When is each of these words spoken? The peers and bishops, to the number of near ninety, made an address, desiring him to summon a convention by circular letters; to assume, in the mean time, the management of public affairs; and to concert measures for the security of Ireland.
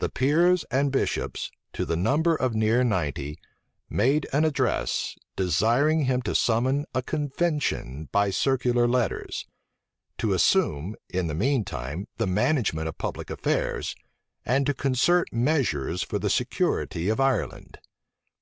The 0.00 0.10
peers 0.10 0.66
and 0.70 0.92
bishops, 0.92 1.50
to 1.72 1.86
the 1.86 1.96
number 1.96 2.34
of 2.36 2.54
near 2.54 2.84
ninety, 2.84 3.38
made 3.88 4.26
an 4.30 4.44
address, 4.44 5.16
desiring 5.34 6.04
him 6.04 6.20
to 6.28 6.34
summon 6.34 6.84
a 6.94 7.00
convention 7.00 8.10
by 8.12 8.28
circular 8.28 8.86
letters; 8.86 9.46
to 10.18 10.34
assume, 10.34 10.94
in 11.08 11.26
the 11.26 11.34
mean 11.34 11.64
time, 11.64 12.06
the 12.18 12.26
management 12.26 12.86
of 12.86 12.98
public 12.98 13.30
affairs; 13.30 13.96
and 14.44 14.66
to 14.66 14.74
concert 14.74 15.32
measures 15.32 16.02
for 16.02 16.18
the 16.18 16.28
security 16.28 17.08
of 17.08 17.18
Ireland. 17.18 17.78